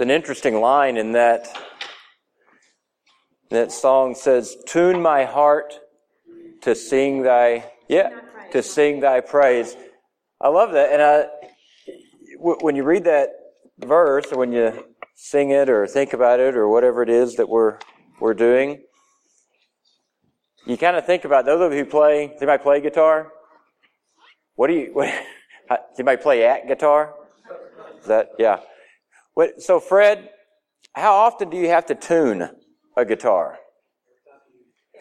[0.00, 1.46] It's an interesting line in that
[3.50, 5.78] that song says, "Tune my heart
[6.62, 8.08] to sing thy yeah
[8.52, 9.76] to sing thy praise."
[10.40, 11.28] I love that, and I,
[12.38, 13.28] when you read that
[13.76, 14.86] verse, or when you
[15.16, 17.76] sing it, or think about it, or whatever it is that we're
[18.20, 18.82] we're doing,
[20.64, 22.28] you kind of think about those of you who play.
[22.28, 23.32] Does anybody play guitar?
[24.54, 24.94] What do you?
[25.68, 27.14] What, anybody play at guitar?
[28.00, 28.60] Is that yeah?
[29.34, 30.30] What, so Fred,
[30.94, 32.48] how often do you have to tune
[32.96, 33.58] a guitar?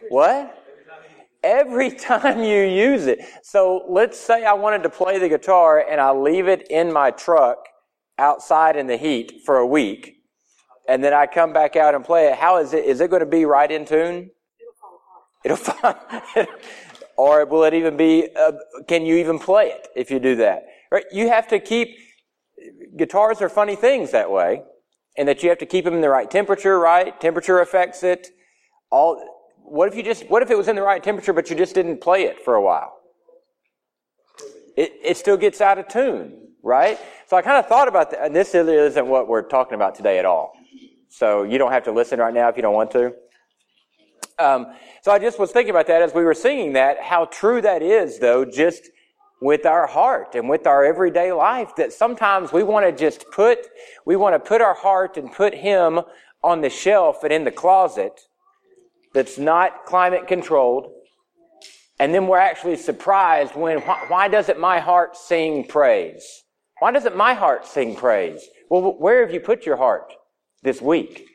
[0.10, 0.56] What?
[1.44, 3.20] Every time you use it.
[3.44, 7.12] So let's say I wanted to play the guitar and I leave it in my
[7.12, 7.58] truck
[8.20, 10.18] outside in the heat for a week,
[10.88, 12.36] and then I come back out and play it.
[12.36, 12.86] How is it?
[12.86, 14.30] Is it going to be right in tune?
[15.44, 16.50] It'll fall apart.
[17.18, 18.28] or will it even be?
[18.36, 18.52] Uh,
[18.88, 20.64] can you even play it if you do that?
[20.92, 21.06] Right?
[21.12, 21.98] You have to keep.
[22.98, 24.64] Guitars are funny things that way,
[25.18, 26.80] and that you have to keep them in the right temperature.
[26.80, 27.20] Right?
[27.20, 28.30] Temperature affects it.
[28.90, 31.56] All what if you just, what if it was in the right temperature, but you
[31.56, 32.98] just didn't play it for a while?
[34.76, 36.98] It, it still gets out of tune, right?
[37.28, 39.94] So I kind of thought about that, and this really isn't what we're talking about
[39.94, 40.54] today at all.
[41.10, 43.14] So you don't have to listen right now if you don't want to.
[44.40, 44.68] Um,
[45.02, 47.82] so I just was thinking about that as we were singing that, how true that
[47.82, 48.90] is, though, just
[49.42, 53.60] with our heart and with our everyday life, that sometimes we want to just put,
[54.06, 56.02] we want to put our heart and put Him
[56.44, 58.20] on the shelf and in the closet
[59.14, 60.92] that's not climate controlled.
[62.00, 66.44] And then we're actually surprised when, why, why doesn't my heart sing praise?
[66.80, 68.48] Why doesn't my heart sing praise?
[68.70, 70.14] Well, where have you put your heart
[70.64, 71.28] this week?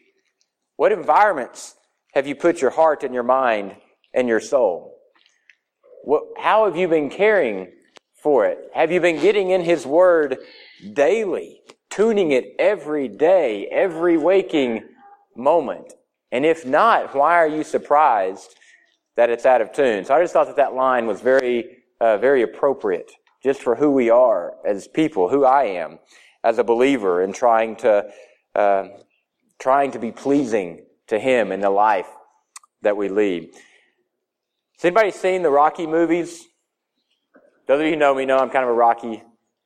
[0.76, 1.74] What environments
[2.14, 3.76] have you put your heart and your mind
[4.14, 4.96] and your soul?
[6.02, 7.72] What, how have you been caring
[8.24, 8.70] for it?
[8.72, 10.38] Have you been getting in His Word
[10.94, 14.82] daily, tuning it every day, every waking
[15.36, 15.92] moment?
[16.32, 18.56] And if not, why are you surprised
[19.16, 20.06] that it's out of tune?
[20.06, 23.12] So I just thought that that line was very, uh, very appropriate
[23.42, 25.98] just for who we are as people, who I am
[26.42, 28.10] as a believer in trying to,
[28.54, 28.84] uh,
[29.58, 32.08] trying to be pleasing to Him in the life
[32.80, 33.50] that we lead.
[33.52, 36.46] Has anybody seen the Rocky movies?
[37.66, 39.22] Those of you who know me know I'm kind of a Rocky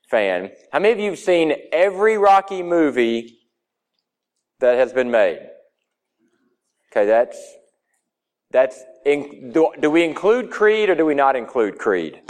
[0.09, 0.50] fan.
[0.72, 3.38] How many of you have seen every Rocky movie
[4.60, 5.41] that has been made?
[6.91, 7.38] Okay, that's,
[8.50, 12.22] that's, in, do, do we include Creed or do we not include Creed?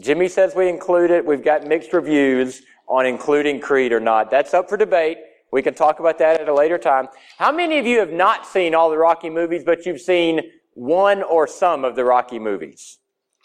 [0.00, 1.24] Jimmy says we include it.
[1.24, 4.30] We've got mixed reviews on including Creed or not.
[4.30, 5.18] That's up for debate.
[5.52, 7.08] We can talk about that at a later time.
[7.38, 10.40] How many of you have not seen all the Rocky movies, but you've seen
[10.74, 12.98] one or some of the Rocky movies?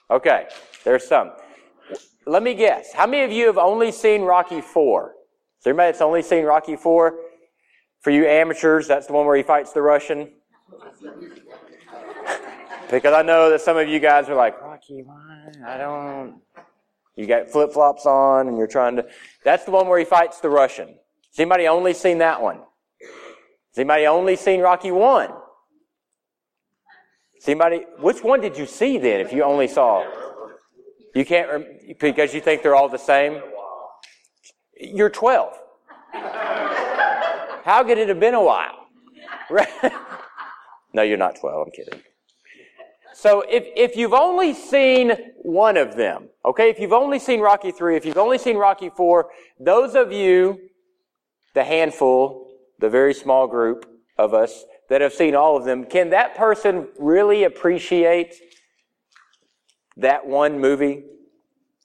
[0.10, 0.48] Okay,
[0.84, 1.32] there's some.
[2.28, 2.92] Let me guess.
[2.92, 5.12] How many of you have only seen Rocky 4?
[5.12, 7.16] Is there anybody that's only seen Rocky 4?
[8.02, 10.34] For you amateurs, that's the one where he fights the Russian.
[12.92, 15.52] because I know that some of you guys are like, Rocky, why?
[15.66, 16.42] I don't.
[17.16, 19.06] You got flip flops on and you're trying to.
[19.46, 20.90] That's the one where he fights the Russian.
[20.90, 22.58] Has anybody only seen that one?
[22.58, 25.30] Has anybody only seen Rocky 1?
[25.30, 25.38] Has
[27.48, 30.27] anybody, which one did you see then if you only saw?
[31.18, 33.42] You can't, because you think they're all the same?
[34.80, 35.52] You're 12.
[36.14, 38.88] How could it have been a while?
[40.94, 41.68] No, you're not 12.
[41.68, 42.02] I'm kidding.
[43.14, 45.12] So if, if you've only seen
[45.44, 48.90] one of them, okay, if you've only seen Rocky 3, if you've only seen Rocky
[48.90, 49.30] 4,
[49.60, 50.60] those of you,
[51.54, 52.48] the handful,
[52.80, 53.86] the very small group
[54.18, 58.34] of us that have seen all of them, can that person really appreciate
[59.98, 61.04] that one movie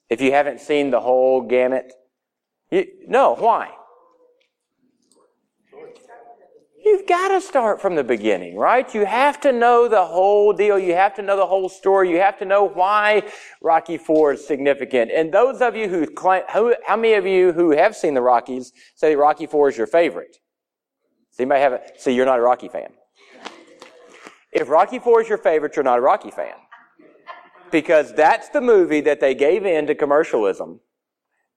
[0.08, 1.92] if you haven't seen the whole gamut?
[2.70, 3.70] You, no, why?
[6.84, 8.92] You've got to start from the beginning, right?
[8.92, 10.78] You have to know the whole deal.
[10.78, 12.10] You have to know the whole story.
[12.10, 13.22] You have to know why
[13.60, 15.12] Rocky Four is significant.
[15.12, 19.14] And those of you who how many of you who have seen the Rockies say
[19.14, 20.38] Rocky Four is your favorite?
[21.30, 22.90] So you may have a, see, you're not a Rocky fan.
[24.52, 26.54] If Rocky Four is your favorite, you're not a Rocky fan.
[27.72, 30.80] Because that's the movie that they gave in to commercialism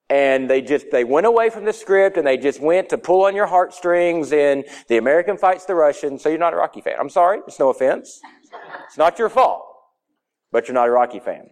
[0.09, 3.25] and they just they went away from the script and they just went to pull
[3.25, 6.19] on your heartstrings and the American fights the Russian.
[6.19, 6.95] So you're not a Rocky fan.
[6.99, 7.39] I'm sorry.
[7.47, 8.21] It's no offense.
[8.85, 9.65] It's not your fault,
[10.51, 11.49] but you're not a Rocky fan.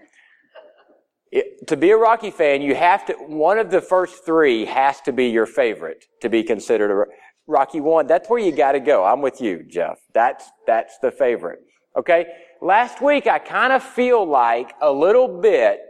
[1.32, 3.14] It, to be a Rocky fan, you have to.
[3.14, 7.06] One of the first three has to be your favorite to be considered a
[7.48, 8.06] Rocky one.
[8.06, 9.04] That's where you got to go.
[9.04, 10.00] I'm with you, Jeff.
[10.14, 11.60] That's that's the favorite.
[11.98, 12.28] Okay.
[12.64, 15.82] Last week, I kind of feel like a little bit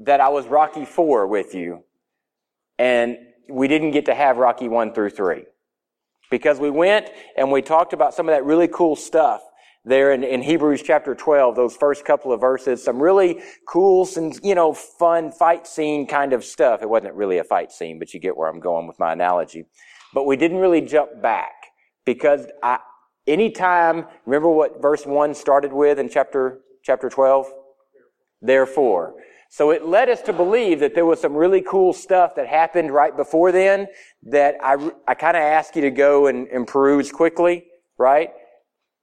[0.00, 1.84] that I was Rocky 4 with you,
[2.78, 3.16] and
[3.48, 5.44] we didn't get to have Rocky 1 through 3.
[6.30, 9.40] Because we went and we talked about some of that really cool stuff
[9.82, 14.38] there in, in Hebrews chapter 12, those first couple of verses, some really cool, and
[14.42, 16.82] you know, fun fight scene kind of stuff.
[16.82, 19.64] It wasn't really a fight scene, but you get where I'm going with my analogy.
[20.12, 21.54] But we didn't really jump back
[22.04, 22.80] because I,
[23.26, 27.46] anytime, remember what verse 1 started with in chapter, chapter 12?
[28.42, 29.14] Therefore.
[29.52, 32.92] So it led us to believe that there was some really cool stuff that happened
[32.92, 33.88] right before then
[34.22, 37.64] that I, I kind of ask you to go and, and peruse quickly,
[37.98, 38.30] right?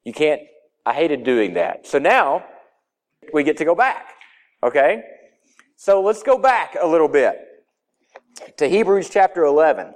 [0.06, 0.42] You can't,
[0.86, 1.86] I hated doing that.
[1.86, 2.46] So now
[3.34, 4.14] we get to go back,
[4.64, 5.04] okay?
[5.76, 7.36] So let's go back a little bit
[8.56, 9.94] to Hebrews chapter 11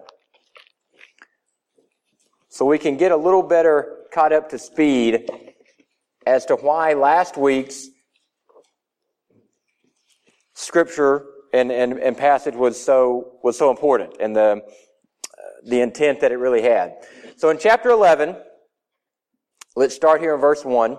[2.51, 5.29] so we can get a little better caught up to speed
[6.27, 7.87] as to why last week's
[10.53, 14.61] scripture and, and, and passage was so, was so important and the,
[15.65, 16.95] the intent that it really had.
[17.37, 18.35] So in chapter 11,
[19.77, 20.97] let's start here in verse 1.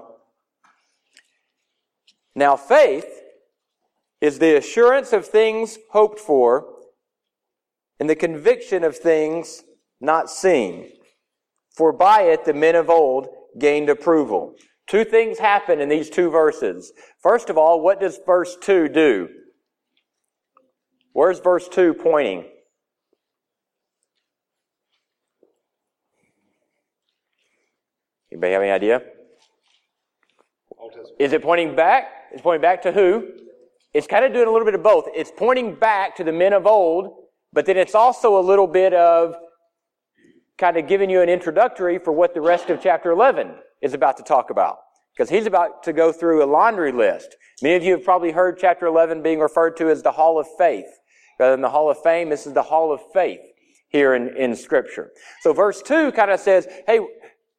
[2.35, 3.05] Now faith
[4.23, 6.65] is the assurance of things hoped for
[8.01, 9.63] and the conviction of things
[10.01, 10.91] not seen.
[11.77, 13.29] For by it the men of old
[13.59, 14.55] gained approval.
[14.87, 16.93] Two things happen in these two verses.
[17.23, 19.29] First of all, what does verse 2 do?
[21.13, 22.45] Where's verse 2 pointing?
[28.31, 29.03] Anybody have any idea?
[31.19, 32.05] Is it pointing back?
[32.33, 33.29] It's pointing back to who?
[33.95, 35.05] It's kind of doing a little bit of both.
[35.15, 37.15] It's pointing back to the men of old,
[37.53, 39.35] but then it's also a little bit of
[40.63, 44.17] kind of giving you an introductory for what the rest of chapter 11 is about
[44.17, 44.79] to talk about.
[45.13, 47.35] Because he's about to go through a laundry list.
[47.63, 50.47] Many of you have probably heard chapter 11 being referred to as the Hall of
[50.57, 50.87] Faith.
[51.41, 53.41] Rather than the Hall of Fame, this is the Hall of Faith
[53.89, 55.11] here in, in Scripture.
[55.41, 57.01] So verse 2 kind of says, hey,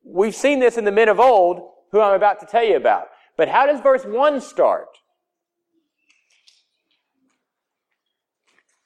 [0.06, 3.08] we've seen this in the men of old, who I'm about to tell you about.
[3.36, 4.88] But how does verse 1 start?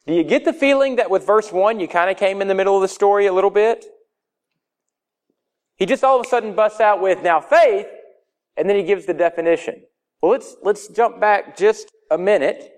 [0.08, 2.56] Do you get the feeling that with verse 1 you kind of came in the
[2.56, 3.86] middle of the story a little bit?
[5.77, 7.88] He just all of a sudden busts out with, now faith,
[8.56, 9.83] and then he gives the definition.
[10.21, 12.71] Well, let's, let's jump back just a minute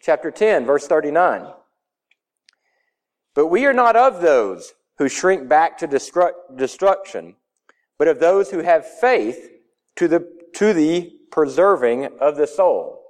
[0.00, 1.46] chapter 10, verse 39.
[3.34, 7.36] But we are not of those who shrink back to destru- destruction,
[7.98, 9.50] but of those who have faith
[9.96, 13.02] to the, to the preserving of the soul.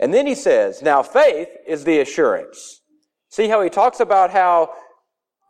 [0.00, 2.80] And then he says, now faith is the assurance.
[3.28, 4.72] See how he talks about how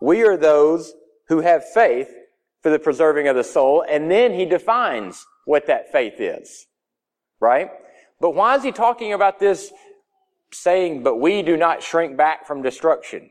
[0.01, 0.93] we are those
[1.33, 2.11] who have faith
[2.63, 6.67] for the preserving of the soul, and then he defines what that faith is.
[7.41, 7.71] Right?
[8.21, 9.73] But why is he talking about this
[10.53, 13.31] saying, but we do not shrink back from destruction?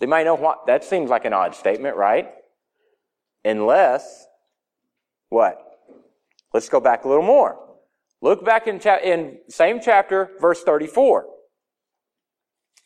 [0.00, 2.28] They might know what, that seems like an odd statement, right?
[3.44, 4.26] Unless,
[5.28, 5.62] what?
[6.52, 7.56] Let's go back a little more.
[8.20, 11.26] Look back in, cha- in same chapter, verse 34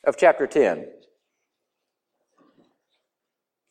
[0.05, 0.87] of chapter 10.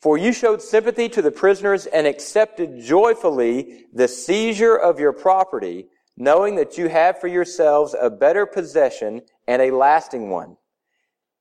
[0.01, 5.87] For you showed sympathy to the prisoners and accepted joyfully the seizure of your property
[6.19, 10.57] knowing that you have for yourselves a better possession and a lasting one.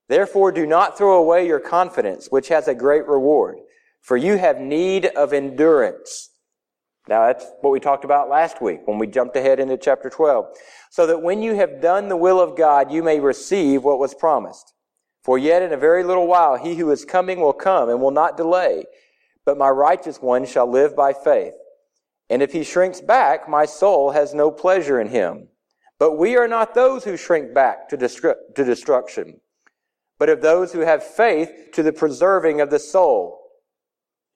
[0.08, 3.58] Therefore do not throw away your confidence, which has a great reward,
[4.00, 6.30] for you have need of endurance.
[7.09, 10.47] Now that's what we talked about last week when we jumped ahead into chapter 12.
[10.90, 14.14] So that when you have done the will of God, you may receive what was
[14.14, 14.73] promised.
[15.25, 18.10] For yet in a very little while he who is coming will come and will
[18.10, 18.84] not delay,
[19.44, 21.54] but my righteous one shall live by faith.
[22.30, 25.48] And if he shrinks back, my soul has no pleasure in him.
[25.98, 29.40] But we are not those who shrink back to, destru- to destruction,
[30.18, 33.40] but of those who have faith to the preserving of the soul.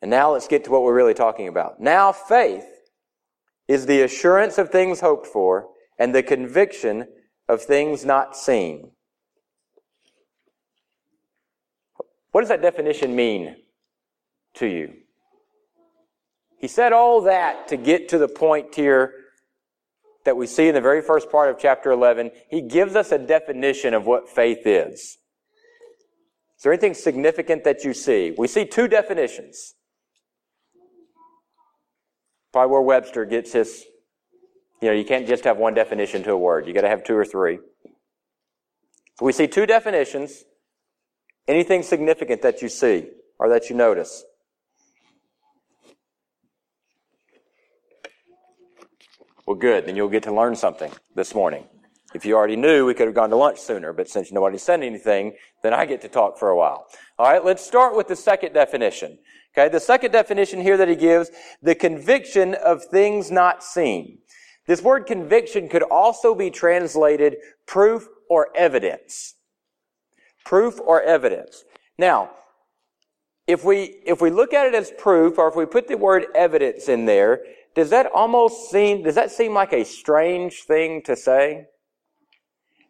[0.00, 1.80] And now let's get to what we're really talking about.
[1.80, 2.66] Now faith
[3.68, 7.06] is the assurance of things hoped for and the conviction
[7.48, 8.90] of things not seen.
[12.32, 13.56] What does that definition mean
[14.54, 14.94] to you?
[16.58, 19.14] He said all that to get to the point here
[20.24, 22.30] that we see in the very first part of chapter 11.
[22.48, 25.18] He gives us a definition of what faith is.
[26.56, 28.32] Is there anything significant that you see?
[28.38, 29.74] We see two definitions.
[32.52, 33.84] Probably where Webster gets his,
[34.80, 36.66] you know, you can't just have one definition to a word.
[36.66, 37.58] You gotta have two or three.
[39.20, 40.44] We see two definitions.
[41.48, 43.08] Anything significant that you see
[43.38, 44.24] or that you notice?
[49.46, 49.86] Well, good.
[49.86, 51.66] Then you'll get to learn something this morning.
[52.14, 54.82] If you already knew, we could have gone to lunch sooner, but since nobody said
[54.82, 56.86] anything, then I get to talk for a while.
[57.18, 59.18] All right, let's start with the second definition.
[59.56, 61.30] Okay, the second definition here that he gives,
[61.62, 64.18] the conviction of things not seen.
[64.66, 69.34] This word conviction could also be translated proof or evidence.
[70.44, 71.64] Proof or evidence.
[71.98, 72.30] Now,
[73.46, 76.26] if we, if we look at it as proof, or if we put the word
[76.34, 77.40] evidence in there,
[77.74, 81.66] does that almost seem, does that seem like a strange thing to say?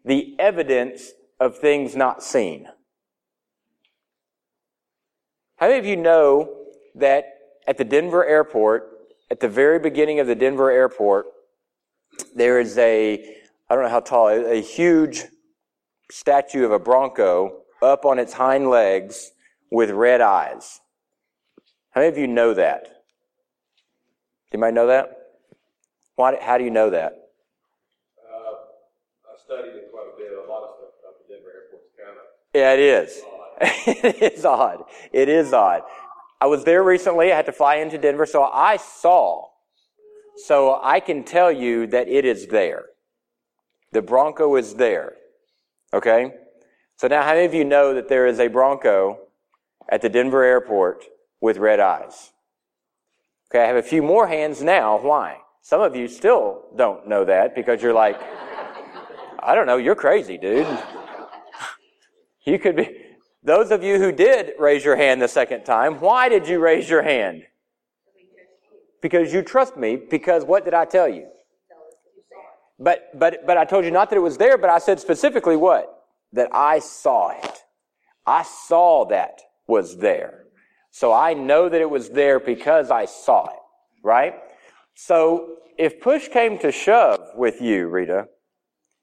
[0.04, 2.68] The evidence of things not seen.
[5.56, 6.56] How many of you know
[6.97, 7.25] that
[7.66, 8.88] at the Denver airport,
[9.30, 11.26] at the very beginning of the Denver airport,
[12.35, 13.37] there is a,
[13.71, 15.25] I don't know how tall, a huge
[16.12, 19.33] statue of a bronco up on its hind legs
[19.71, 20.81] with red eyes.
[21.90, 22.88] How many of you know that?
[24.54, 25.16] Might know that?
[26.16, 27.16] Why, how do you know that?
[28.19, 28.52] Uh,
[29.25, 30.31] I studied it quite a bit.
[30.33, 32.25] A lot of stuff about the Denver airport's kind of.
[32.52, 33.23] Yeah, it is.
[34.23, 34.85] it is odd.
[35.11, 35.83] It is odd.
[36.38, 37.33] I was there recently.
[37.33, 39.47] I had to fly into Denver, so I saw.
[40.37, 42.85] So I can tell you that it is there.
[43.92, 45.14] The Bronco is there.
[45.92, 46.34] Okay?
[46.96, 49.18] So now, how many of you know that there is a Bronco
[49.88, 51.04] at the Denver airport
[51.40, 52.32] with red eyes.
[53.50, 54.99] Okay, I have a few more hands now.
[54.99, 55.38] Why?
[55.61, 58.18] Some of you still don't know that because you're like,
[59.40, 60.66] I don't know, you're crazy, dude.
[62.44, 62.88] You could be,
[63.44, 66.90] those of you who did raise your hand the second time, why did you raise
[66.90, 67.44] your hand?
[69.00, 71.28] Because you trust me, because what did I tell you?
[72.82, 75.56] But, but, but I told you not that it was there, but I said specifically
[75.56, 76.04] what?
[76.32, 77.58] That I saw it.
[78.26, 80.44] I saw that was there.
[80.90, 83.60] So I know that it was there because I saw it,
[84.02, 84.34] right?
[84.94, 88.28] So if push came to shove with you, Rita,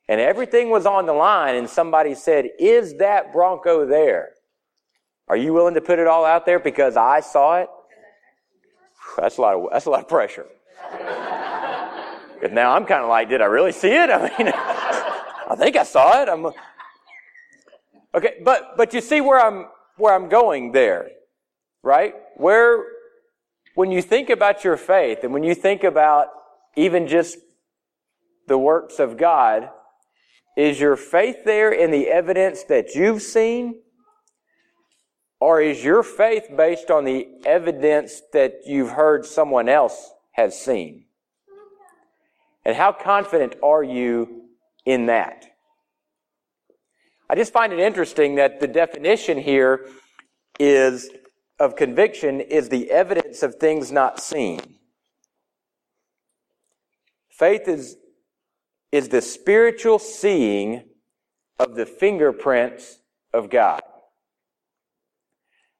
[0.07, 4.31] and everything was on the line and somebody said, is that Bronco there?
[5.27, 7.69] Are you willing to put it all out there because I saw it?
[9.17, 10.47] That's a lot of, that's a lot of pressure.
[12.39, 14.09] Because now I'm kind of like, did I really see it?
[14.13, 16.29] I mean, I think I saw it.
[16.29, 16.45] I'm,
[18.15, 19.67] okay, but, but you see where I'm,
[19.97, 21.09] where I'm going there,
[21.83, 22.13] right?
[22.37, 22.85] Where,
[23.75, 26.27] when you think about your faith and when you think about
[26.77, 27.37] even just
[28.47, 29.69] the works of God,
[30.55, 33.81] is your faith there in the evidence that you've seen?
[35.41, 41.05] Or is your faith based on the evidence that you've heard someone else has seen?
[42.65, 44.45] And how confident are you
[44.85, 45.45] in that?
[47.29, 49.87] I just find it interesting that the definition here
[50.59, 51.09] is
[51.59, 54.59] of conviction is the evidence of things not seen.
[57.29, 57.97] Faith is,
[58.91, 60.83] is the spiritual seeing
[61.59, 62.99] of the fingerprints
[63.33, 63.81] of God.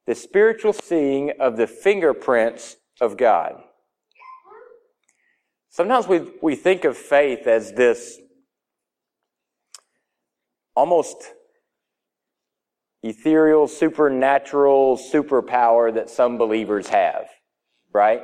[0.05, 3.62] The spiritual seeing of the fingerprints of God.
[5.69, 8.19] Sometimes we, we think of faith as this
[10.75, 11.17] almost
[13.03, 17.27] ethereal, supernatural superpower that some believers have,
[17.93, 18.21] right?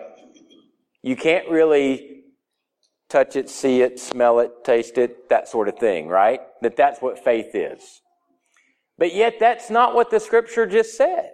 [1.02, 2.24] You can't really
[3.10, 6.42] touch it, see it, smell it, taste it, that sort of thing, right?
[6.62, 8.02] That that's what faith is.
[8.98, 11.32] But yet that's not what the scripture just said.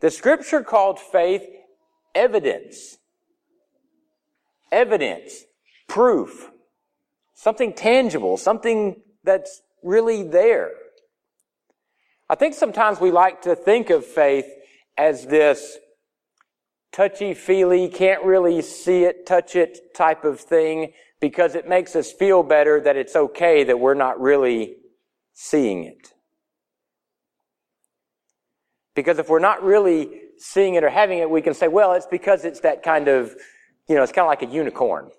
[0.00, 1.42] The scripture called faith
[2.14, 2.98] evidence.
[4.70, 5.44] Evidence.
[5.88, 6.50] Proof.
[7.34, 8.36] Something tangible.
[8.36, 10.70] Something that's really there.
[12.28, 14.46] I think sometimes we like to think of faith
[14.96, 15.78] as this
[16.92, 22.12] touchy feely, can't really see it, touch it type of thing because it makes us
[22.12, 24.76] feel better that it's okay that we're not really
[25.32, 26.12] seeing it.
[28.94, 32.06] Because if we're not really seeing it or having it, we can say, well, it's
[32.06, 33.34] because it's that kind of,
[33.88, 35.10] you know, it's kind of like a unicorn.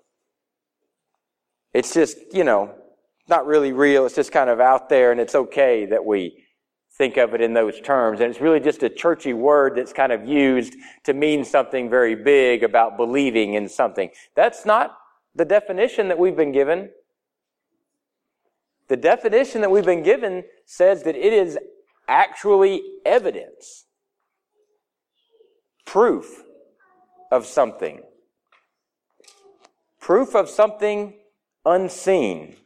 [1.72, 2.74] It's just, you know,
[3.28, 4.06] not really real.
[4.06, 6.44] It's just kind of out there and it's okay that we
[6.98, 8.20] think of it in those terms.
[8.20, 10.74] And it's really just a churchy word that's kind of used
[11.04, 14.10] to mean something very big about believing in something.
[14.34, 14.96] That's not
[15.34, 16.90] the definition that we've been given.
[18.88, 21.56] The definition that we've been given says that it is
[22.08, 23.86] actually evidence,
[25.86, 26.42] proof
[27.30, 28.02] of something,
[30.10, 31.14] proof of something
[31.64, 32.56] unseen.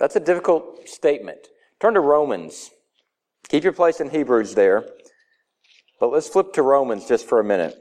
[0.00, 1.40] That's a difficult statement.
[1.78, 2.70] Turn to Romans.
[3.50, 4.88] Keep your place in Hebrews there.
[6.00, 7.76] But let's flip to Romans just for a minute.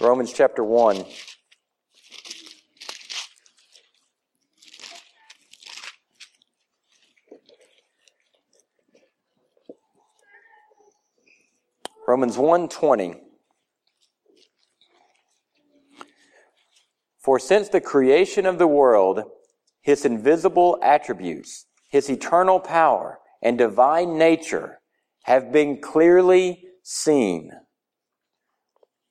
[0.00, 1.04] Romans chapter 1.
[12.16, 13.20] Romans 1:20
[17.18, 19.22] For since the creation of the world
[19.82, 24.80] his invisible attributes his eternal power and divine nature
[25.24, 27.52] have been clearly seen.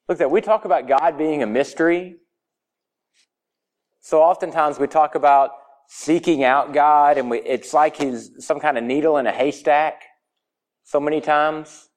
[0.10, 2.16] Look that we talk about God being a mystery.
[4.00, 5.52] So oftentimes we talk about
[5.88, 10.02] seeking out God and we, it's like he's some kind of needle in a haystack
[10.84, 11.90] so many times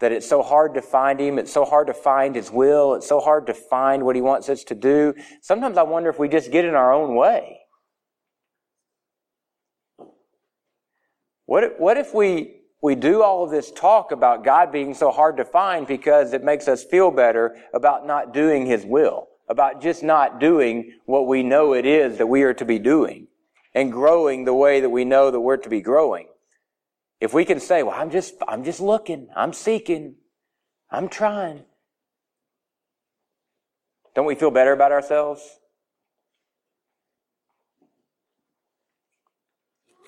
[0.00, 1.38] that it's so hard to find Him.
[1.38, 2.94] It's so hard to find His will.
[2.94, 5.14] It's so hard to find what He wants us to do.
[5.42, 7.58] Sometimes I wonder if we just get in our own way.
[11.46, 15.10] What if, what if we, we do all of this talk about God being so
[15.10, 19.82] hard to find because it makes us feel better about not doing His will, about
[19.82, 23.26] just not doing what we know it is that we are to be doing
[23.74, 26.29] and growing the way that we know that we're to be growing?
[27.20, 30.16] If we can say, well, I'm just, I'm just looking, I'm seeking,
[30.90, 31.64] I'm trying.
[34.14, 35.42] Don't we feel better about ourselves?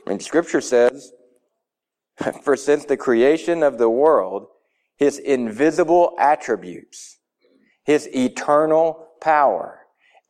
[0.06, 1.12] And scripture says,
[2.42, 4.46] for since the creation of the world,
[4.96, 7.18] his invisible attributes,
[7.84, 9.80] his eternal power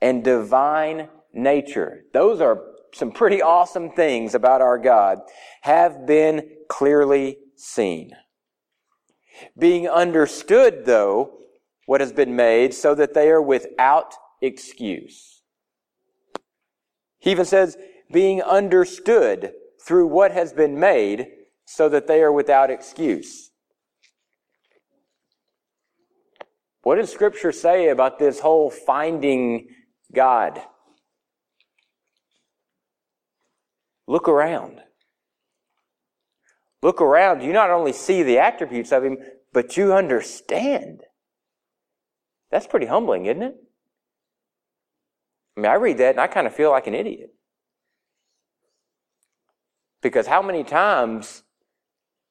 [0.01, 2.61] and divine nature, those are
[2.93, 5.21] some pretty awesome things about our God,
[5.63, 8.13] have been clearly seen.
[9.59, 11.39] Being understood, though,
[11.87, 15.43] what has been made so that they are without excuse.
[17.19, 17.77] He even says,
[18.11, 19.53] being understood
[19.85, 21.29] through what has been made
[21.65, 23.51] so that they are without excuse.
[26.83, 29.69] What does Scripture say about this whole finding
[30.13, 30.61] God?
[34.13, 34.83] Look around.
[36.83, 37.43] Look around.
[37.43, 39.17] You not only see the attributes of Him,
[39.55, 41.01] but you understand.
[42.51, 43.55] That's pretty humbling, isn't it?
[45.57, 47.31] I mean, I read that and I kind of feel like an idiot.
[50.03, 51.45] Because how many times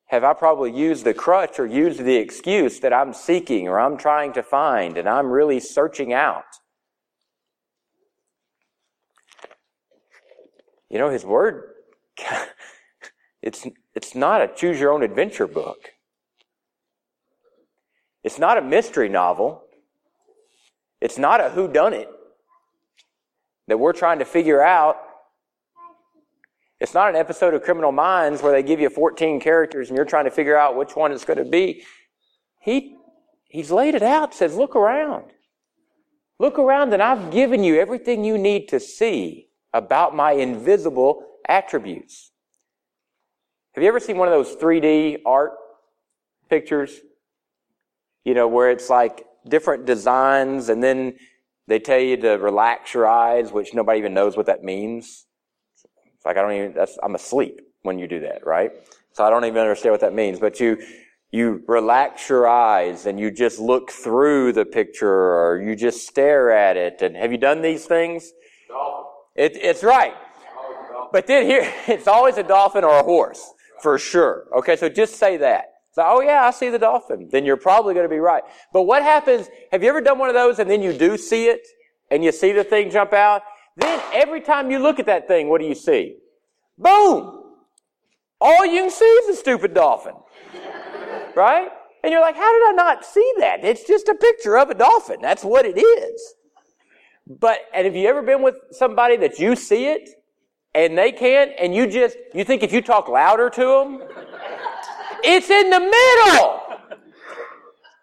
[0.05, 3.97] have I probably used the crutch or used the excuse that I'm seeking or I'm
[3.97, 6.43] trying to find and I'm really searching out?
[10.87, 11.70] You know, His Word
[13.41, 15.91] it's, it's not a choose your own adventure book.
[18.23, 19.63] It's not a mystery novel.
[20.99, 22.07] It's not a who done it
[23.67, 24.97] that we're trying to figure out.
[26.79, 30.05] It's not an episode of Criminal Minds where they give you 14 characters and you're
[30.05, 31.83] trying to figure out which one it's going to be.
[32.59, 32.95] He,
[33.49, 35.25] he's laid it out, says, look around.
[36.39, 42.31] Look around and I've given you everything you need to see about my invisible attributes.
[43.73, 45.53] Have you ever seen one of those 3D art
[46.49, 46.99] pictures?
[48.25, 51.15] You know, where it's like different designs and then
[51.67, 55.25] they tell you to relax your eyes, which nobody even knows what that means.
[55.75, 58.71] It's like I don't even, that's, I'm asleep when you do that, right?
[59.13, 60.77] So I don't even understand what that means, but you,
[61.31, 66.51] you relax your eyes and you just look through the picture or you just stare
[66.51, 67.01] at it.
[67.01, 68.33] And have you done these things?
[69.35, 70.13] It, it's right.
[71.11, 74.47] But then here, it's always a dolphin or a horse, for sure.
[74.57, 75.65] Okay, so just say that.
[75.93, 77.27] So, oh yeah, I see the dolphin.
[77.31, 78.43] Then you're probably going to be right.
[78.71, 81.47] But what happens, have you ever done one of those and then you do see
[81.47, 81.67] it
[82.09, 83.41] and you see the thing jump out?
[83.75, 86.15] Then every time you look at that thing, what do you see?
[86.77, 87.39] Boom!
[88.39, 90.13] All you can see is a stupid dolphin.
[91.33, 91.69] Right?
[92.03, 93.63] And you're like, how did I not see that?
[93.63, 95.19] It's just a picture of a dolphin.
[95.21, 96.33] That's what it is.
[97.25, 100.09] But, and have you ever been with somebody that you see it
[100.73, 104.01] and they can't, and you just, you think if you talk louder to them,
[105.23, 106.61] it's in the middle.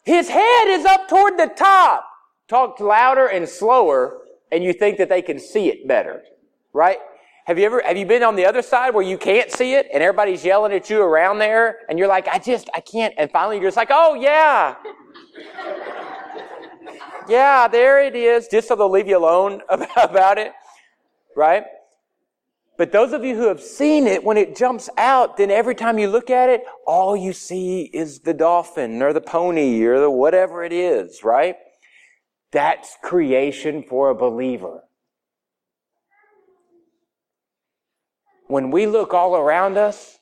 [0.05, 2.05] His head is up toward the top.
[2.49, 6.23] Talk louder and slower, and you think that they can see it better.
[6.73, 6.99] Right?
[7.49, 9.89] Have you ever, have you been on the other side where you can't see it
[9.93, 13.15] and everybody's yelling at you around there and you're like, I just, I can't.
[13.17, 14.75] And finally you're just like, oh yeah.
[17.27, 18.49] yeah, there it is.
[18.49, 19.63] Just so they'll leave you alone
[19.97, 20.53] about it.
[21.35, 21.65] Right?
[22.79, 25.99] But those of you who have seen it, when it jumps out, then every time
[25.99, 30.09] you look at it, all you see is the dolphin or the pony or the
[30.09, 31.57] whatever it is, right?
[32.53, 34.85] That's creation for a believer.
[38.47, 40.19] When we look all around us,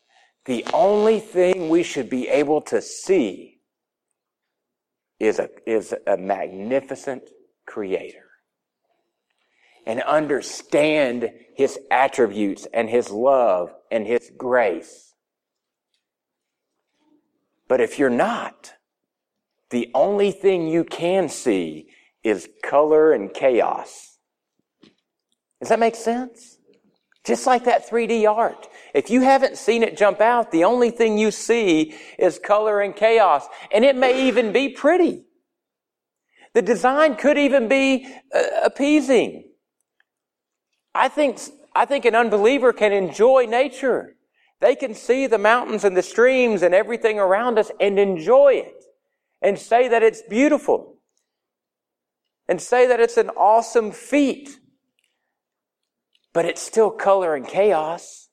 [0.46, 3.60] the only thing we should be able to see
[5.20, 7.28] is a, is a magnificent
[7.66, 8.25] creator.
[9.86, 15.14] And understand his attributes and his love and his grace.
[17.68, 18.74] But if you're not,
[19.70, 21.88] the only thing you can see
[22.22, 24.18] is color and chaos.
[25.60, 26.58] Does that make sense?
[27.24, 28.68] Just like that 3D art.
[28.94, 32.94] If you haven't seen it jump out, the only thing you see is color and
[32.94, 33.46] chaos.
[33.72, 35.24] And it may even be pretty.
[36.54, 39.45] The design could even be uh, appeasing.
[40.96, 41.38] I think,
[41.74, 44.16] I think an unbeliever can enjoy nature.
[44.60, 48.84] They can see the mountains and the streams and everything around us and enjoy it
[49.42, 50.96] and say that it's beautiful
[52.48, 54.58] and say that it's an awesome feat.
[56.32, 58.28] But it's still color and chaos.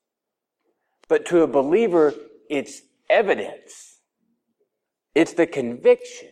[1.09, 2.13] But to a believer,
[2.49, 3.99] it's evidence.
[5.13, 6.29] It's the conviction.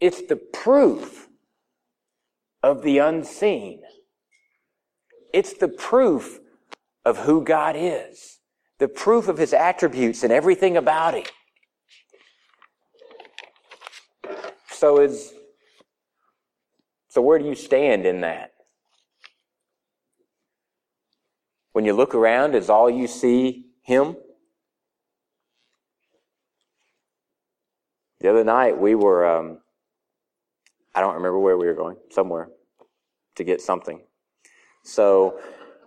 [0.00, 1.28] It's the proof
[2.62, 3.82] of the unseen.
[5.34, 6.38] It's the proof
[7.04, 8.38] of who God is.
[8.78, 11.24] The proof of his attributes and everything about him.
[14.70, 15.34] So is
[17.08, 18.52] so where do you stand in that?
[21.72, 24.16] When you look around, is all you see him?
[28.20, 29.58] The other night we were, um,
[30.94, 32.50] I don't remember where we were going, somewhere
[33.34, 34.00] to get something.
[34.84, 35.40] So,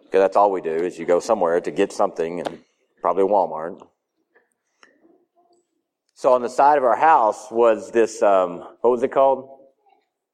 [0.04, 2.60] because that's all we do is you go somewhere to get something and
[3.02, 3.82] probably Walmart.
[6.14, 9.58] So on the side of our house was this, um, what was it called?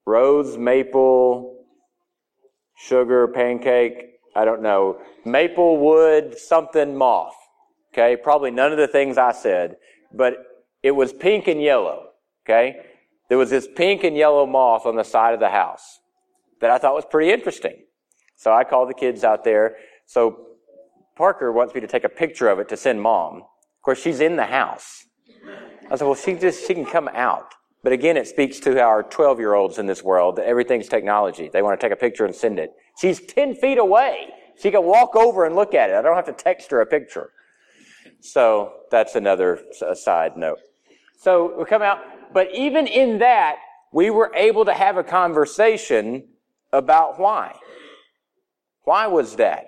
[0.06, 1.66] rose maple
[2.76, 4.20] sugar pancake.
[4.36, 5.00] I don't know.
[5.26, 7.36] Maple wood something moth.
[7.94, 8.18] Okay.
[8.22, 9.78] Probably none of the things I said,
[10.12, 10.36] but
[10.82, 12.10] it was pink and yellow.
[12.46, 12.78] Okay.
[13.30, 16.00] There was this pink and yellow moth on the side of the house
[16.62, 17.84] that I thought was pretty interesting.
[18.44, 19.78] So I called the kids out there.
[20.06, 20.48] So
[21.16, 23.38] Parker wants me to take a picture of it to send mom.
[23.38, 25.06] Of course, she's in the house.
[25.90, 27.54] I said, well, she just, she can come out.
[27.84, 31.50] But again, it speaks to our 12 year olds in this world that everything's technology.
[31.54, 32.72] They want to take a picture and send it.
[33.00, 34.28] She's 10 feet away.
[34.62, 35.96] She can walk over and look at it.
[35.96, 37.32] I don't have to text her a picture.
[38.20, 39.62] So that's another
[39.94, 40.60] side note.
[41.18, 42.00] So we come out,
[42.34, 43.56] but even in that,
[43.94, 46.28] we were able to have a conversation
[46.74, 47.56] about why.
[48.84, 49.66] Why was that?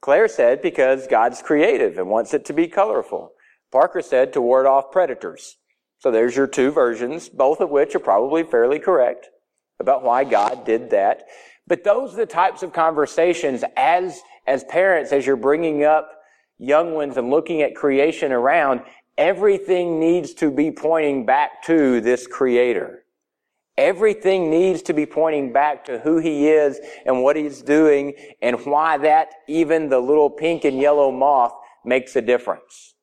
[0.00, 3.32] Claire said because God's creative and wants it to be colorful.
[3.70, 5.56] Parker said to ward off predators.
[5.98, 9.28] So there's your two versions, both of which are probably fairly correct
[9.80, 11.24] about why God did that.
[11.66, 16.10] But those are the types of conversations as, as parents, as you're bringing up
[16.58, 18.80] young ones and looking at creation around,
[19.16, 23.04] everything needs to be pointing back to this creator.
[23.78, 28.12] Everything needs to be pointing back to who he is and what he's doing
[28.42, 31.52] and why that even the little pink and yellow moth
[31.84, 32.94] makes a difference.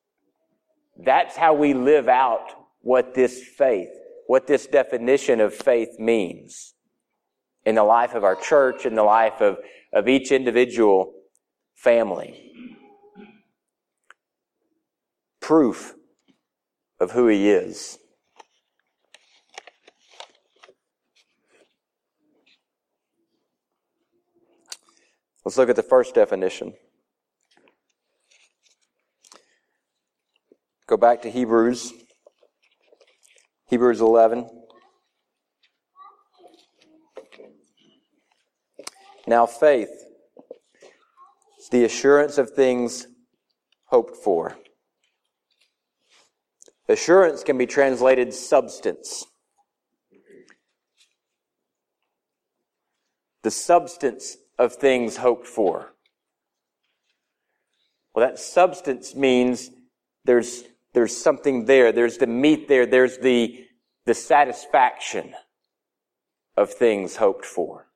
[0.98, 3.88] That's how we live out what this faith,
[4.26, 6.74] what this definition of faith means
[7.64, 9.56] in the life of our church, in the life of,
[9.94, 11.14] of each individual
[11.74, 12.52] family.
[15.40, 15.94] Proof
[17.00, 17.98] of who he is.
[25.46, 26.74] Let's look at the first definition.
[30.88, 31.92] Go back to Hebrews
[33.68, 34.50] Hebrews 11.
[39.28, 39.88] Now, faith
[41.60, 43.06] is the assurance of things
[43.84, 44.56] hoped for.
[46.88, 49.24] Assurance can be translated substance.
[53.44, 55.92] The substance of things hoped for.
[58.14, 59.70] Well, that substance means
[60.24, 60.64] there's
[60.96, 61.92] there's something there.
[61.92, 62.86] There's the meat there.
[62.86, 63.66] There's the,
[64.06, 65.34] the satisfaction
[66.56, 67.86] of things hoped for.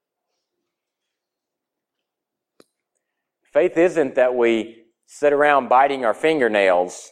[3.42, 7.10] Faith isn't that we sit around biting our fingernails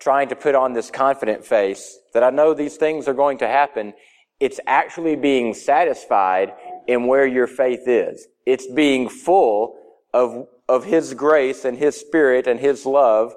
[0.00, 3.46] trying to put on this confident face that I know these things are going to
[3.46, 3.94] happen.
[4.40, 6.52] It's actually being satisfied
[6.86, 8.26] in where your faith is.
[8.46, 9.76] It's being full
[10.12, 13.34] of, of His grace and His Spirit and His love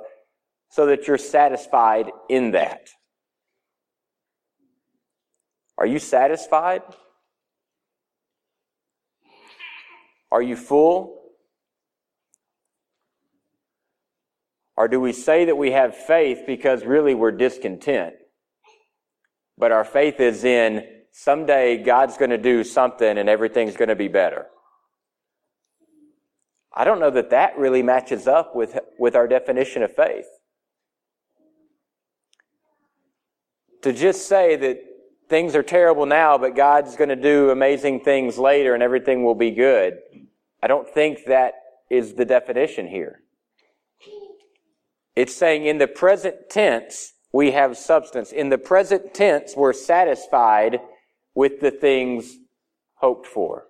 [0.70, 2.90] so that you're satisfied in that.
[5.78, 6.82] Are you satisfied?
[10.32, 11.22] Are you full?
[14.78, 18.16] Or do we say that we have faith because really we're discontent?
[19.58, 20.86] but our faith is in
[21.17, 24.47] someday God's going to do something and everything's going to be better.
[26.73, 30.28] I don't know that that really matches up with, with our definition of faith.
[33.84, 34.80] To just say that
[35.30, 39.36] things are terrible now, but God's going to do amazing things later and everything will
[39.36, 39.99] be good,
[40.62, 41.54] I don't think that
[41.89, 43.21] is the definition here.
[45.15, 48.34] It's saying in the present tense, we have substance.
[48.34, 50.82] In the present tense, we're satisfied
[51.36, 52.38] with the things
[52.95, 53.65] hoped for.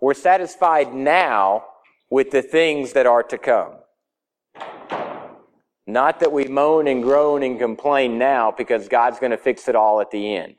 [0.00, 1.64] We're satisfied now
[2.10, 3.72] with the things that are to come.
[5.86, 9.74] Not that we moan and groan and complain now because God's going to fix it
[9.74, 10.56] all at the end.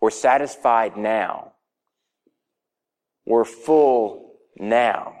[0.00, 1.52] We're satisfied now.
[3.24, 5.14] We're full now.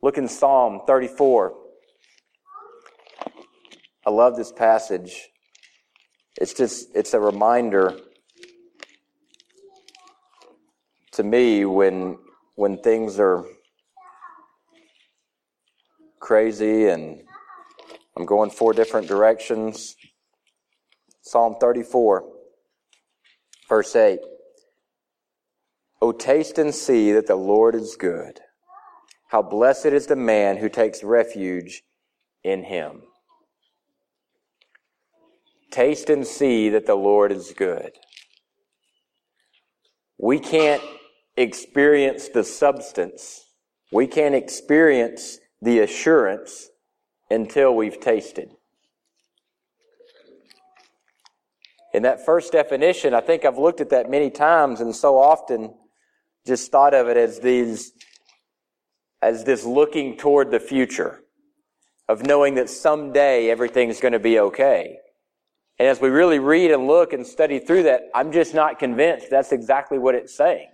[0.00, 1.54] Look in Psalm 34.
[4.06, 5.28] I love this passage.
[6.40, 7.98] It's just, it's a reminder
[11.12, 12.16] to me when,
[12.54, 13.44] when things are
[16.20, 17.22] crazy and
[18.16, 19.96] I'm going four different directions.
[21.22, 22.24] Psalm 34,
[23.68, 24.20] verse 8.
[26.00, 28.38] O taste and see that the Lord is good.
[29.26, 31.82] How blessed is the man who takes refuge
[32.44, 33.02] in him.
[35.70, 37.92] Taste and see that the Lord is good.
[40.18, 40.82] We can't
[41.36, 43.44] experience the substance.
[43.92, 46.68] We can't experience the assurance
[47.30, 48.50] until we've tasted.
[51.94, 55.74] In that first definition, I think I've looked at that many times and so often
[56.46, 57.92] just thought of it as these,
[59.22, 61.20] as this looking toward the future
[62.08, 64.98] of knowing that someday everything's going to be okay.
[65.78, 69.30] And as we really read and look and study through that, I'm just not convinced
[69.30, 70.68] that's exactly what it's saying.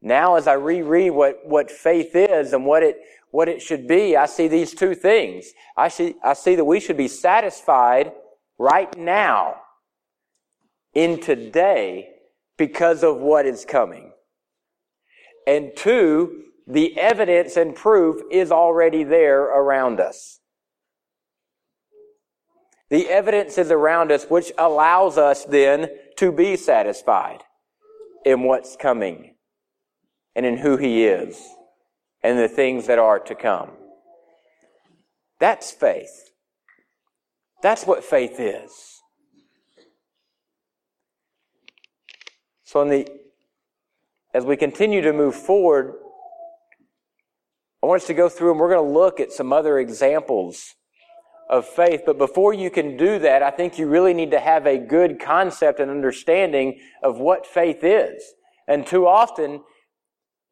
[0.00, 2.98] Now, as I reread what, what faith is and what it,
[3.30, 5.52] what it should be, I see these two things.
[5.76, 8.12] I see, I see that we should be satisfied
[8.58, 9.56] right now
[10.94, 12.08] in today
[12.56, 14.12] because of what is coming.
[15.46, 20.39] And two, the evidence and proof is already there around us.
[22.90, 27.42] The evidence is around us, which allows us then to be satisfied
[28.24, 29.36] in what's coming
[30.34, 31.40] and in who He is
[32.22, 33.70] and the things that are to come.
[35.38, 36.32] That's faith.
[37.62, 38.72] That's what faith is.
[42.64, 43.08] So, the,
[44.34, 45.94] as we continue to move forward,
[47.82, 50.74] I want us to go through and we're going to look at some other examples
[51.50, 52.04] of faith.
[52.06, 55.20] But before you can do that, I think you really need to have a good
[55.20, 58.22] concept and understanding of what faith is.
[58.66, 59.60] And too often,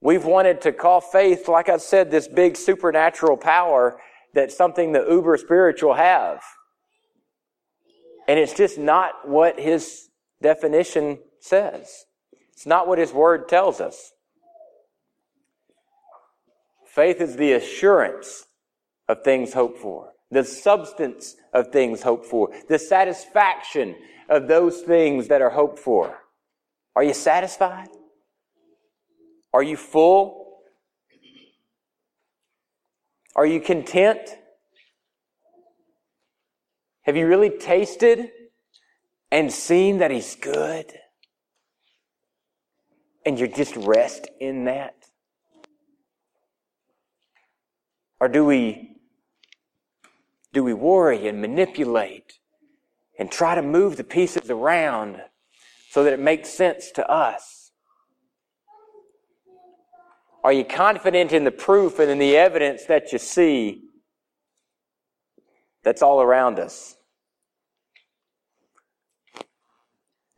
[0.01, 4.01] We've wanted to call faith, like I said, this big supernatural power
[4.35, 6.41] that something the uber spiritual have.
[8.29, 10.09] And it's just not what his
[10.41, 12.05] definition says.
[12.53, 14.13] It's not what his word tells us.
[16.87, 18.47] Faith is the assurance
[19.09, 23.97] of things hoped for, the substance of things hoped for, the satisfaction
[24.29, 26.19] of those things that are hoped for.
[26.95, 27.89] Are you satisfied?
[29.53, 30.59] Are you full?
[33.35, 34.21] Are you content?
[37.03, 38.31] Have you really tasted
[39.31, 40.93] and seen that He's good?
[43.25, 44.95] And you just rest in that?
[48.21, 48.88] Or do we
[50.53, 52.35] do we worry and manipulate
[53.19, 55.21] and try to move the pieces around
[55.91, 57.73] so that it makes sense to us?
[60.45, 63.83] Are you confident in the proof and in the evidence that you see
[65.83, 66.97] that's all around us?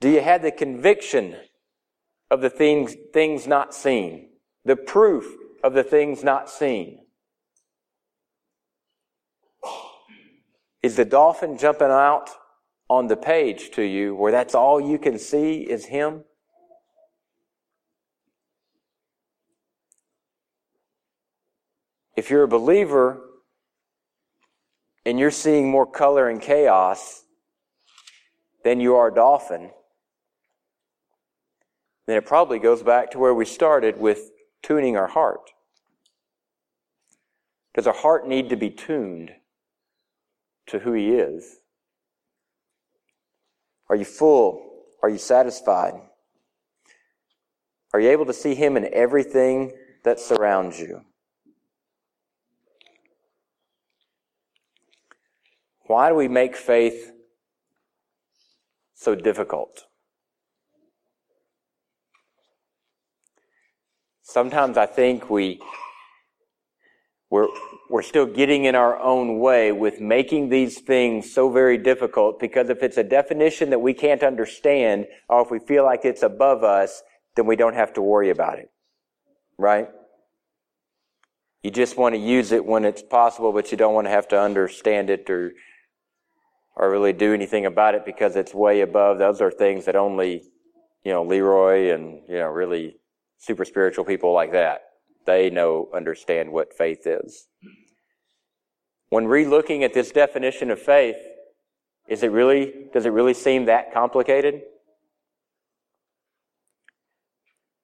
[0.00, 1.36] Do you have the conviction
[2.30, 4.30] of the things, things not seen?
[4.64, 5.26] The proof
[5.62, 7.00] of the things not seen?
[10.82, 12.30] Is the dolphin jumping out
[12.88, 16.24] on the page to you where that's all you can see is him?
[22.16, 23.20] If you're a believer
[25.04, 27.24] and you're seeing more color and chaos
[28.64, 29.70] than you are a dolphin,
[32.06, 34.30] then it probably goes back to where we started with
[34.62, 35.50] tuning our heart.
[37.74, 39.32] Does our heart need to be tuned
[40.70, 41.58] to who He is?
[43.88, 44.62] Are you full?
[45.02, 45.94] Are you satisfied?
[47.92, 49.72] Are you able to see Him in everything
[50.04, 51.02] that surrounds you?
[55.86, 57.10] Why do we make faith
[58.94, 59.86] so difficult?
[64.22, 65.60] Sometimes I think we
[67.30, 67.46] we're,
[67.88, 72.68] we're still getting in our own way with making these things so very difficult because
[72.68, 76.64] if it's a definition that we can't understand or if we feel like it's above
[76.64, 77.02] us,
[77.36, 78.70] then we don't have to worry about it.
[79.56, 79.88] Right?
[81.62, 84.26] You just want to use it when it's possible, but you don't want to have
[84.28, 85.52] to understand it or,
[86.74, 89.18] or really do anything about it because it's way above.
[89.18, 90.42] Those are things that only,
[91.04, 92.96] you know, Leroy and, you know, really
[93.38, 94.89] super spiritual people like that
[95.30, 97.48] they know, understand what faith is.
[99.10, 101.16] When relooking at this definition of faith,
[102.08, 104.62] is it really, does it really seem that complicated?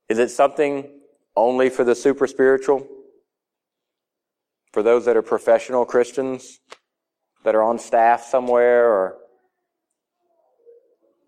[0.09, 0.89] Is it something
[1.37, 2.87] only for the super spiritual?
[4.73, 6.61] For those that are professional Christians
[7.45, 9.17] that are on staff somewhere or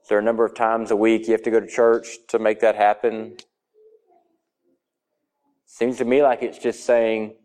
[0.02, 2.38] is there a number of times a week you have to go to church to
[2.38, 3.37] make that happen?
[5.78, 7.36] Seems to me like it's just saying,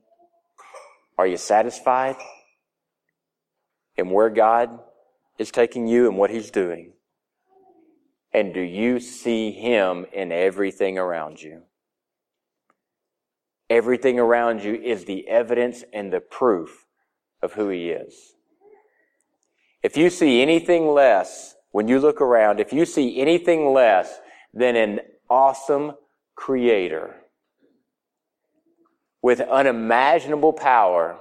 [1.20, 2.16] are you satisfied
[3.96, 4.80] in where God
[5.38, 6.94] is taking you and what He's doing?
[8.34, 11.62] And do you see Him in everything around you?
[13.70, 16.88] Everything around you is the evidence and the proof
[17.44, 18.34] of who He is.
[19.84, 24.20] If you see anything less, when you look around, if you see anything less
[24.56, 25.92] than an awesome
[26.36, 27.18] creator,
[29.24, 31.18] with unimaginable power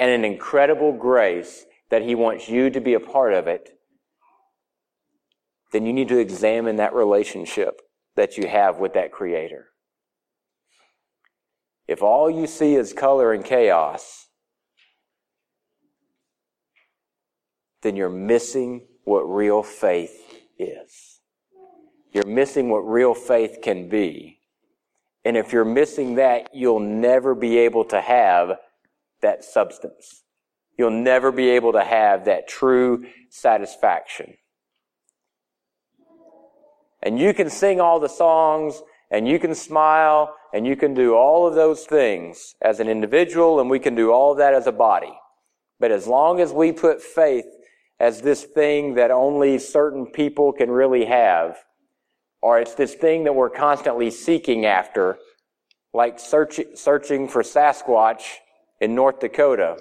[0.00, 3.70] and an incredible grace that He wants you to be a part of it,
[5.72, 7.80] then you need to examine that relationship
[8.16, 9.68] that you have with that Creator.
[11.86, 14.26] If all you see is color and chaos,
[17.82, 20.20] then you're missing what real faith
[20.58, 21.20] is.
[22.12, 24.39] You're missing what real faith can be
[25.24, 28.58] and if you're missing that, you'll never be able to have
[29.20, 30.22] that substance.
[30.78, 34.34] You'll never be able to have that true satisfaction.
[37.02, 41.14] And you can sing all the songs and you can smile and you can do
[41.14, 44.66] all of those things as an individual and we can do all of that as
[44.66, 45.12] a body.
[45.78, 47.46] But as long as we put faith
[47.98, 51.58] as this thing that only certain people can really have,
[52.42, 55.18] or it's this thing that we're constantly seeking after,
[55.92, 58.22] like search, searching for Sasquatch
[58.80, 59.78] in North Dakota,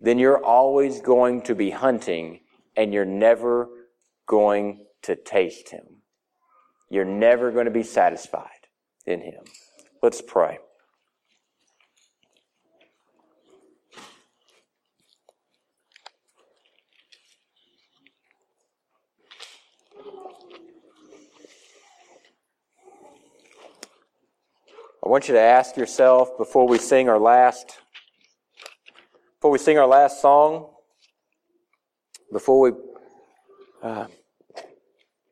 [0.00, 2.40] then you're always going to be hunting
[2.76, 3.68] and you're never
[4.26, 5.84] going to taste him.
[6.88, 8.66] You're never going to be satisfied
[9.06, 9.44] in him.
[10.02, 10.58] Let's pray.
[25.02, 27.78] I want you to ask yourself before we sing our last
[29.40, 30.68] before we sing our last song,
[32.30, 32.72] before we
[33.82, 34.06] uh,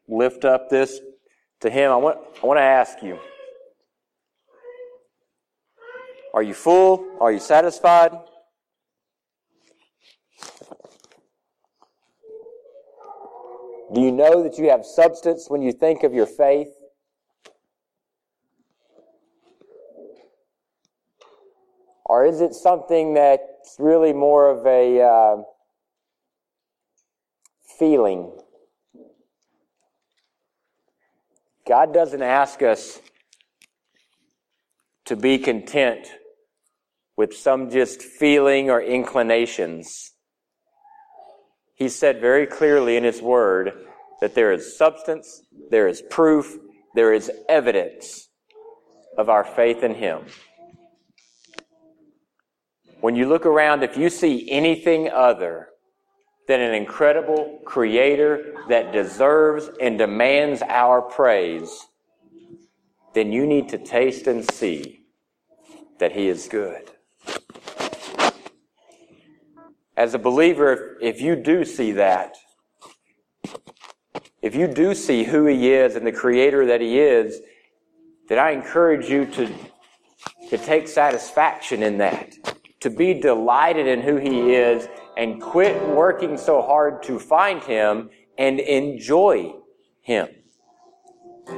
[0.09, 0.98] lift up this
[1.61, 3.18] to Him, I want I want to ask you:
[6.33, 7.18] Are you full?
[7.20, 8.12] Are you satisfied?
[13.94, 16.78] Do you know that you have substance when you think of your faith?
[22.09, 25.42] Or is it something that's really more of a uh,
[27.79, 28.33] feeling?
[31.66, 32.99] God doesn't ask us
[35.05, 36.09] to be content
[37.15, 40.13] with some just feeling or inclinations.
[41.75, 43.73] He said very clearly in His Word
[44.23, 46.56] that there is substance, there is proof,
[46.94, 48.29] there is evidence
[49.19, 50.25] of our faith in Him.
[53.01, 55.69] When you look around, if you see anything other
[56.49, 61.87] than an incredible creator that deserves and demands our praise,
[63.15, 65.03] then you need to taste and see
[65.99, 66.90] that he is good.
[69.96, 72.35] As a believer, if you do see that,
[74.42, 77.40] if you do see who he is and the creator that he is,
[78.29, 79.53] then I encourage you to,
[80.51, 82.38] to take satisfaction in that
[82.81, 88.10] to be delighted in who He is and quit working so hard to find Him
[88.37, 89.54] and enjoy
[90.00, 90.29] Him.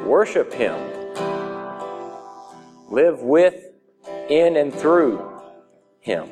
[0.06, 0.78] Worship Him.
[2.88, 3.62] Live with,
[4.28, 5.40] in, and through
[6.00, 6.28] Him.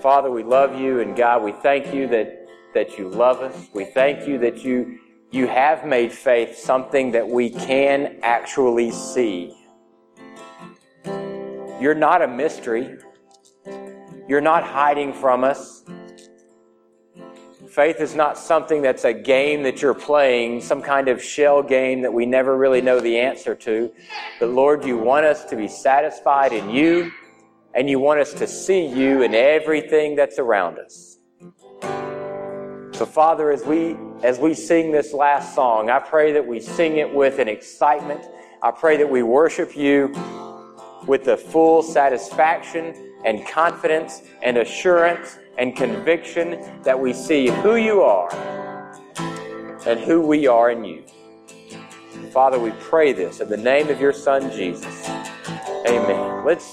[0.00, 3.68] Father, we love you, and God, we thank you that, that you love us.
[3.72, 4.98] We thank you that you,
[5.30, 9.56] you have made faith something that we can actually see.
[11.84, 12.96] You're not a mystery.
[14.26, 15.84] You're not hiding from us.
[17.68, 22.00] Faith is not something that's a game that you're playing, some kind of shell game
[22.00, 23.92] that we never really know the answer to.
[24.40, 27.12] But Lord, you want us to be satisfied in you
[27.74, 31.18] and you want us to see you in everything that's around us.
[32.92, 36.96] So Father, as we as we sing this last song, I pray that we sing
[36.96, 38.24] it with an excitement.
[38.62, 40.14] I pray that we worship you
[41.06, 48.02] with the full satisfaction and confidence and assurance and conviction that we see who you
[48.02, 48.28] are
[49.86, 51.04] and who we are in you.
[52.32, 55.08] Father, we pray this in the name of your Son, Jesus.
[55.86, 56.44] Amen.
[56.44, 56.64] Let's